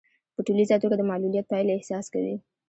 [0.35, 2.35] په ټولیزه توګه د معلوليت پايلې احساس کوي.